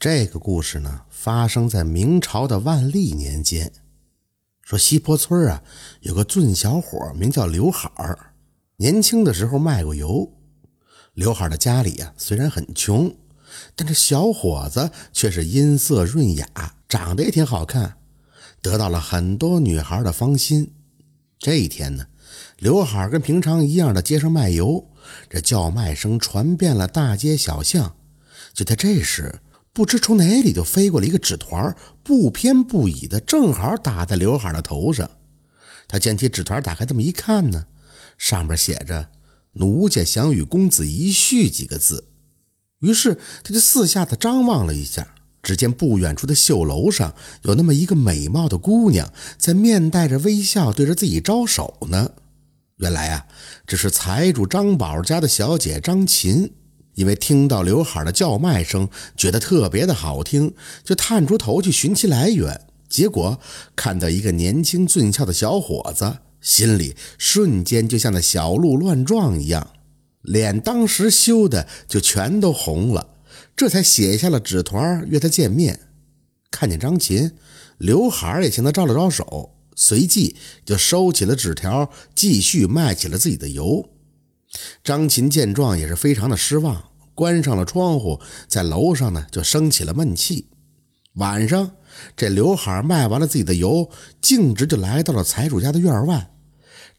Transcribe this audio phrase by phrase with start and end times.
[0.00, 3.72] 这个故事呢，发生在明朝的万历年间。
[4.62, 5.64] 说西坡村啊，
[6.02, 8.34] 有个俊小伙，名叫刘海儿。
[8.76, 10.32] 年轻的时候卖过油。
[11.14, 13.12] 刘海的家里啊，虽然很穷，
[13.74, 16.46] 但这小伙子却是音色润雅，
[16.88, 17.96] 长得也挺好看，
[18.62, 20.74] 得到了很多女孩的芳心。
[21.40, 22.06] 这一天呢，
[22.58, 24.92] 刘海跟平常一样的街上卖油，
[25.28, 27.96] 这叫卖声传遍了大街小巷。
[28.54, 29.40] 就在这时，
[29.72, 35.08] 不知从哪里就飞过来一个纸团，不偏不倚的，正好打在刘海的头上。
[35.86, 37.66] 他捡起纸团，打开这么一看呢，
[38.18, 39.08] 上面写着
[39.54, 42.08] “奴家想与公子一叙”几个字。
[42.80, 52.10] 于是他就四下的张望了一下，只见不远处的绣楼上有那么一个美貌的姑娘，在面带着微笑对着自己招手呢。
[52.76, 53.26] 原来啊，
[53.66, 56.52] 这是财主张宝家的小姐张琴。
[56.98, 60.52] 因为听到刘海的叫卖声，觉得特别的好听，
[60.82, 62.62] 就探出头去寻其来源。
[62.88, 63.38] 结果
[63.76, 69.74] 看到一个年轻俊俏的小伙子，心里瞬间就像那小鹿乱撞一样，
[70.22, 73.14] 脸当时羞的就全都红了。
[73.54, 75.78] 这才写下了纸团约他见面。
[76.50, 77.30] 看见张琴，
[77.78, 83.88] 刘海也向他招了招手，随即就收起了纸条，继续卖起了自己的油。
[84.82, 86.84] 张琴见状也是非常的失望。
[87.14, 90.46] 关上了窗户，在楼上呢就生起了闷气。
[91.14, 91.72] 晚上，
[92.16, 93.90] 这刘海卖完了自己的油，
[94.20, 96.30] 径直就来到了财主家的院外。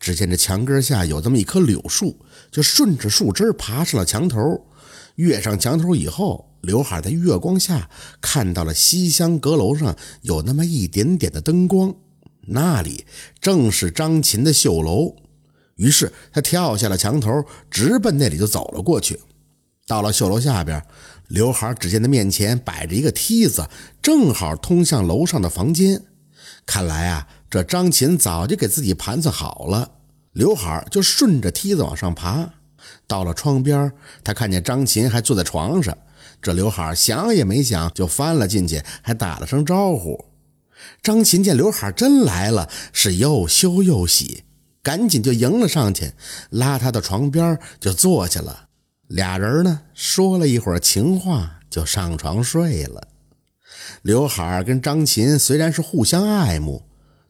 [0.00, 2.18] 只见这墙根下有这么一棵柳树，
[2.50, 4.66] 就顺着树枝爬上了墙头。
[5.14, 7.88] 跃上墙头以后，刘海在月光下
[8.20, 11.94] 看到了西厢阁楼上有那么一点点的灯光，
[12.48, 13.04] 那里
[13.40, 15.14] 正是张琴的绣楼。
[15.78, 19.18] 于是他跳下了墙头，直奔那里就走了过去。
[19.86, 20.84] 到了绣楼下边，
[21.28, 23.66] 刘海只见他面前摆着一个梯子，
[24.02, 26.02] 正好通向楼上的房间。
[26.66, 29.92] 看来啊，这张琴早就给自己盘算好了。
[30.32, 32.50] 刘海就顺着梯子往上爬，
[33.06, 33.90] 到了窗边，
[34.22, 35.96] 他看见张琴还坐在床上。
[36.42, 40.26] 这刘海想也没想就翻了进去，还打了声招呼。
[41.02, 44.44] 张琴见刘海真来了，是又羞又喜，
[44.82, 46.12] 赶紧就迎了上去，
[46.50, 48.68] 拉他到床边就坐下了。
[49.08, 53.08] 俩人呢说了一会儿情话，就上床睡了。
[54.02, 56.82] 刘海跟张琴虽然是互相爱慕，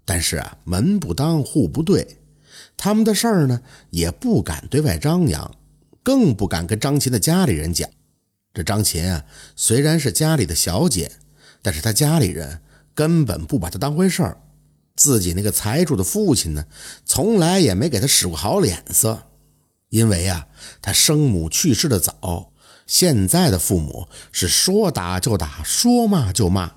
[0.04, 2.18] 但是啊门不当户不对，
[2.76, 3.60] 他们的事儿呢
[3.90, 5.54] 也不敢对外张扬，
[6.02, 7.88] 更不敢跟张琴的家里人讲。
[8.52, 11.12] 这张琴啊虽然是家里的小姐，
[11.62, 12.60] 但是她家里人
[12.94, 14.36] 根本不把她当回事儿，
[14.98, 16.66] 自己那个财主的父亲呢，
[17.04, 19.22] 从来也没给他使过好脸色。
[19.90, 20.48] 因为啊，
[20.82, 22.52] 他生母去世的早，
[22.84, 26.72] 现在的父母是说打就打，说骂就骂，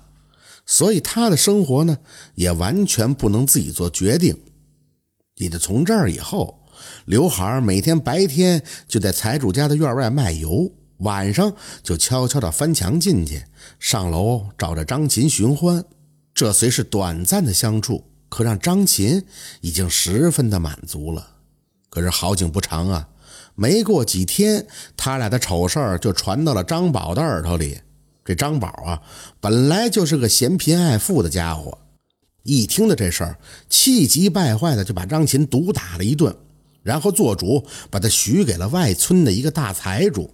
[0.64, 1.98] 所以他的生活呢，
[2.36, 4.40] 也完全不能自己做决定。
[5.34, 6.62] 也就从这儿以后，
[7.06, 11.52] 刘海每天白天就在财主家的院外卖油，晚上
[11.82, 13.44] 就悄悄地翻墙进去，
[13.80, 15.84] 上楼找着张琴寻欢。
[16.32, 19.22] 这虽是短暂的相处，可让张琴
[19.60, 21.28] 已经十分的满足了。
[21.90, 23.06] 可是好景不长啊，
[23.54, 24.66] 没过几天，
[24.96, 27.78] 他俩的丑事儿就传到了张宝的耳朵里。
[28.24, 29.02] 这张宝啊，
[29.38, 31.76] 本来就是个嫌贫爱富的家伙，
[32.42, 33.38] 一听到这事儿，
[33.68, 36.34] 气急败坏的就把张琴毒打了一顿，
[36.82, 40.30] 然后做主把他许给了外村的一个大财主。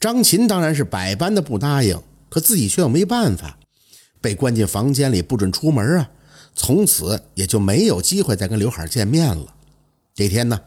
[0.00, 2.00] 张琴当然是百般的不答应，
[2.30, 3.58] 可自己却又没办法，
[4.18, 6.08] 被关进房间里不准出门啊。
[6.58, 9.54] 从此也就没有机会再跟刘海见面了。
[10.14, 10.60] 这天呢。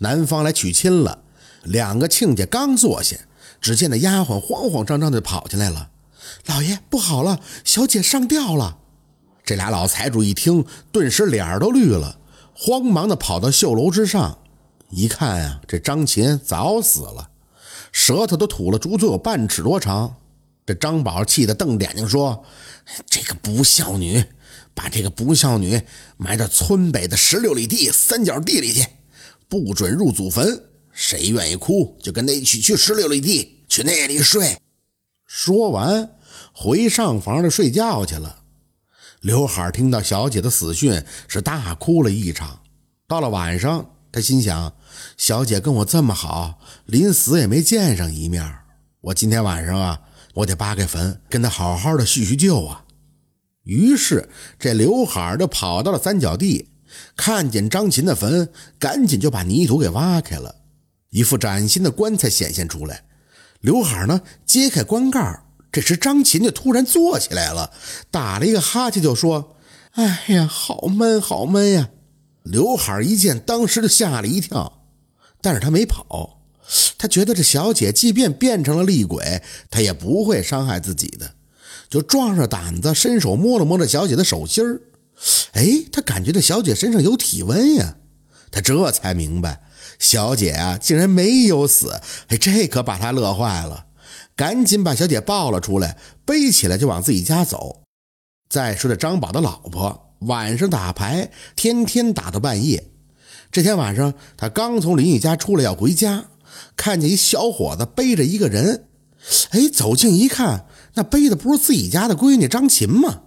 [0.00, 1.24] 男方来娶亲了，
[1.64, 3.16] 两个亲家刚坐下，
[3.60, 5.90] 只见那丫鬟慌慌张张的跑进来了。
[6.46, 8.78] 老爷不好了，小姐上吊了！
[9.44, 12.16] 这俩老财主一听，顿时脸儿都绿了，
[12.54, 14.38] 慌忙的跑到绣楼之上，
[14.90, 17.30] 一看呀，这张琴早死了，
[17.90, 20.14] 舌头都吐了足足有半尺多长。
[20.64, 22.44] 这张宝气得瞪眼睛说
[23.10, 24.24] ：“这个不孝女，
[24.78, 25.82] 把这个不孝女
[26.16, 28.86] 埋到村北的十六里地三角地里去。”
[29.50, 34.58] 不准入祖坟，谁愿意哭就跟他一起去十六里地，去那里睡。
[35.26, 36.10] 说完，
[36.52, 38.40] 回上房里睡觉去了。
[39.22, 42.60] 刘海听到小姐的死讯，是大哭了一场。
[43.06, 44.74] 到了晚上，他心想：
[45.16, 48.54] 小姐跟我这么好，临死也没见上一面。
[49.00, 49.98] 我今天晚上啊，
[50.34, 52.84] 我得扒开坟，跟她好好的叙叙旧啊。
[53.68, 54.26] 于是，
[54.58, 56.70] 这刘海就跑到了三角地。
[57.14, 58.48] 看见张琴的坟，
[58.78, 60.54] 赶紧就把泥土给挖开了，
[61.10, 63.04] 一副崭新的棺材显现出来。
[63.60, 67.70] 刘海呢，揭开棺盖，这时张琴就突然坐起来了，
[68.10, 69.58] 打了一个哈欠，就说
[69.92, 71.90] ：“哎呀，好闷，好闷呀！”
[72.44, 74.80] 刘海一见，当时就吓了一跳，
[75.42, 76.40] 但是他没跑，
[76.96, 81.34] 他觉得这小姐即便变成了厉鬼，她也不会伤害自己的，
[81.88, 84.80] 就壮着胆子伸手摸了摸这小姐的手心儿。
[85.52, 87.96] 哎，他感觉这小姐身上有体温呀，
[88.50, 89.62] 他这才明白，
[89.98, 92.00] 小姐啊竟然没有死。
[92.28, 93.86] 哎，这可把他乐坏了，
[94.36, 97.82] 赶紧把小姐抱了出来，背起来就往自己家走。
[98.48, 102.84] 再说这张宝的老婆晚上打牌，天天打到半夜。
[103.50, 106.26] 这天晚上，他刚从邻居家出来要回家，
[106.76, 108.86] 看见一小伙子背着一个人，
[109.50, 113.22] 哎，走近一看，那背的不是自己家的闺女张琴吗？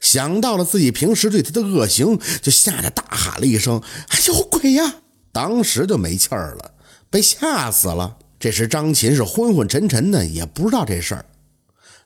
[0.00, 4.96] 想到了自己平时对她的恶行，就吓得大喊了一声：“哎有鬼呀！”
[5.32, 6.72] 当时就没气儿了，
[7.10, 8.18] 被吓死了。
[8.38, 11.24] 这时张琴是昏昏沉沉的，也不知道这事儿。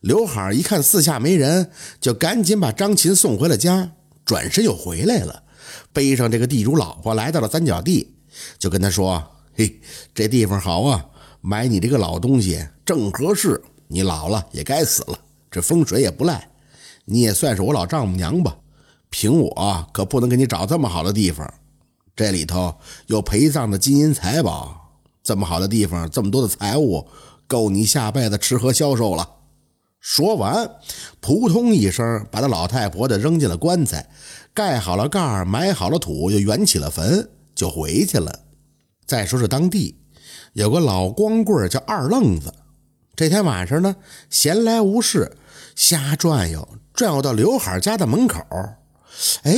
[0.00, 3.90] 刘海一看四下没人，就赶紧把张琴送回了家，
[4.24, 5.42] 转身又回来了，
[5.92, 8.14] 背上这个地主老婆来到了三角地，
[8.58, 9.22] 就跟他说
[9.56, 9.80] ：“嘿，
[10.14, 11.04] 这地方好啊，
[11.40, 13.60] 买你这个老东西正合适。
[13.88, 15.18] 你老了也该死了，
[15.50, 16.48] 这风水也不赖。”
[17.08, 18.56] 你也算是我老丈母娘吧，
[19.10, 21.48] 凭我可不能给你找这么好的地方，
[22.16, 22.74] 这里头
[23.06, 24.90] 有陪葬的金银财宝，
[25.22, 27.06] 这么好的地方，这么多的财物，
[27.46, 29.28] 够你下辈子吃喝消受了。
[30.00, 30.68] 说完，
[31.20, 34.08] 扑通一声，把那老太婆的扔进了棺材，
[34.52, 38.40] 盖好了盖埋好了土，又圆起了坟，就回去了。
[39.06, 39.96] 再说是当地
[40.54, 42.52] 有个老光棍叫二愣子，
[43.16, 43.96] 这天晚上呢，
[44.28, 45.38] 闲来无事，
[45.74, 46.68] 瞎转悠。
[46.92, 48.40] 转悠到刘海家的门口，
[49.42, 49.54] 哎，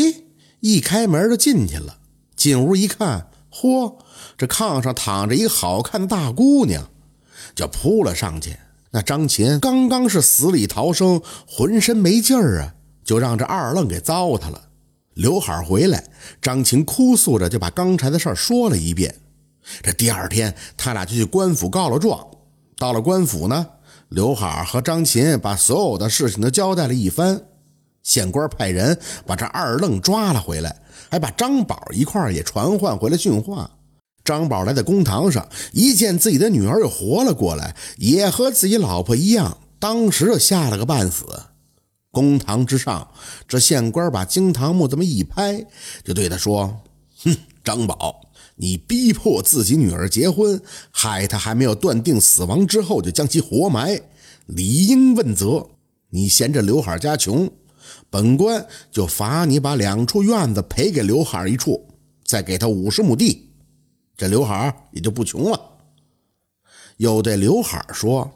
[0.61, 1.99] 一开门就进去了。
[2.37, 3.97] 进屋一看，嚯，
[4.37, 6.89] 这炕上躺着一个好看的大姑娘，
[7.57, 8.57] 就扑了上去。
[8.91, 12.75] 那张琴刚刚是死里逃生，浑身没劲儿啊，
[13.05, 14.69] 就让这二愣给糟蹋了。
[15.15, 16.05] 刘海回来，
[16.41, 19.13] 张琴哭诉着就把刚才的事儿说了一遍。
[19.83, 22.25] 这第二天，他俩就去官府告了状。
[22.79, 23.67] 到了官府呢。
[24.09, 27.39] 刘海和张琴把所有的事情都交代了一番，
[28.03, 30.81] 县官派人把这二愣抓了回来，
[31.11, 33.71] 还把张宝一块也传唤回来训话。
[34.25, 41.27] 张宝来在公堂上，一见自己的女儿又活了过来，也和自己老婆一样，当时就吓了个半死。
[42.11, 43.07] 公堂之上，
[43.47, 45.67] 这县官把惊堂木这么一拍，
[46.03, 46.81] 就对他说
[47.23, 47.37] ：“哼，
[47.69, 48.23] 张宝。”
[48.61, 50.61] 你逼迫自己女儿结婚，
[50.91, 54.01] 害她还没有断定死亡之后就将其活埋，
[54.47, 55.65] 理应问责。
[56.11, 57.49] 你嫌这刘海家穷，
[58.11, 61.87] 本官就罚你把两处院子赔给刘海一处，
[62.25, 63.51] 再给他五十亩地，
[64.17, 65.61] 这刘海也就不穷了。
[66.97, 68.29] 又对刘海说：“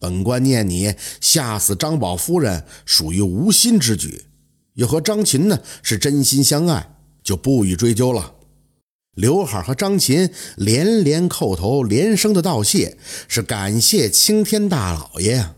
[0.00, 4.24] 本官念你吓死张宝夫人属于无心之举，
[4.74, 8.34] 又和张琴呢是真心相爱，就不予追究了。”
[9.14, 12.96] 刘海和张琴连连叩头，连声的道谢，
[13.28, 15.54] 是感谢青天大老爷呀。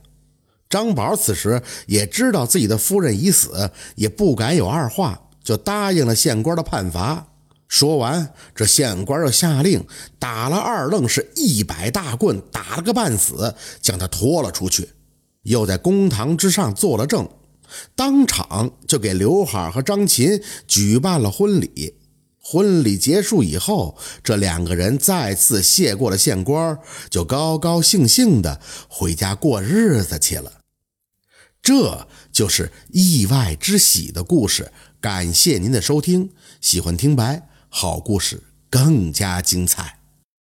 [0.68, 7.28] 张宝此时也知道自己的夫人已死，也不敢有二话，就答应了县官的判罚。
[7.68, 9.84] 说完，这县官又下令
[10.18, 14.88] 打了二愣是一百大棍，打了个半死，将他拖了出去，
[15.44, 17.28] 又在公堂之上做了证，
[17.94, 21.94] 当场就给刘海和张琴举办了婚礼。
[22.46, 30.60] 婚礼结束以后，这两个人再次谢过了县官，就高高兴兴的回家过日子去了。
[31.62, 34.70] 这就是意外之喜的故事。
[35.00, 40.03] 感谢您的收听，喜欢听白好故事更加精彩。